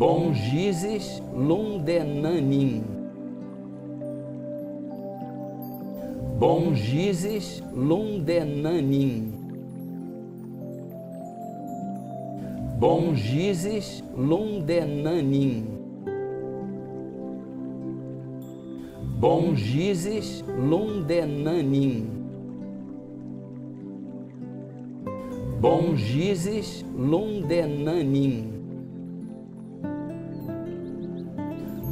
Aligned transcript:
Bongizes 0.00 1.20
Lundenanin. 1.36 2.84
Bongizes 6.40 7.62
Lundenanin. 7.74 9.34
Bongizes 12.80 14.02
Lundenanin. 14.16 15.66
Bongizes 19.20 20.42
Lundenanin. 20.48 22.08
Bongizes 25.60 26.86
Lundenanin. 26.96 28.59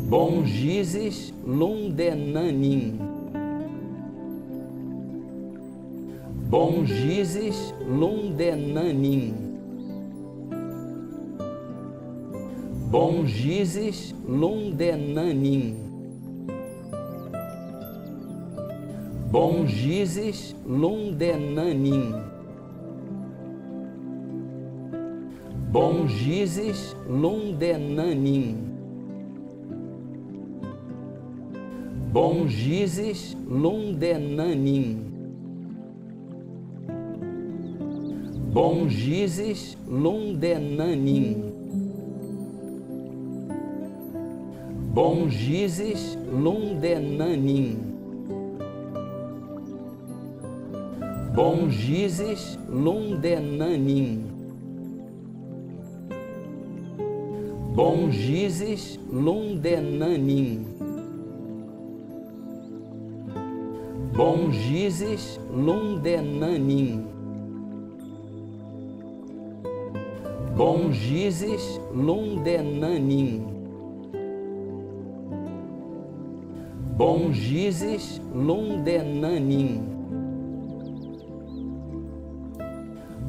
Bongizes 0.09 1.35
Lundenanin. 1.45 2.99
Bongizes 6.49 7.75
Lundenanin. 7.87 9.35
Bongizes 12.91 14.15
Lundenanin. 14.27 15.77
Bongizes 19.31 20.57
Lundenanin. 20.67 22.15
Bongizes 25.71 26.97
Lundenanin. 27.07 28.79
Bongizes 32.13 33.37
Lundenanin. 33.47 34.97
Bongizes 38.55 39.77
Lundenanin. 39.87 41.53
Bongizes 44.95 46.17
Lundenanin. 46.33 47.77
Bongizes 51.37 52.59
Lundenanin. 52.71 54.25
Bongizes 57.77 58.99
Lundenanin. 59.13 60.78
Bongizes 64.19 65.39
Lundenanin. 65.55 67.07
Bongizes 70.57 71.81
Lundenanin. 71.95 73.47
Bongizes 76.99 78.21
Lundenanin. 78.35 79.83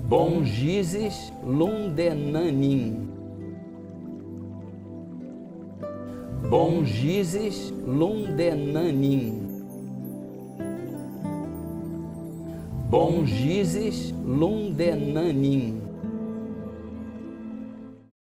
Bongizes 0.10 1.32
Lundenanin. 1.46 3.10
Bongizes 6.50 7.72
Lundenanin. 7.86 9.49
Bongizes 12.90 14.14
Lundenanin. 14.26 15.89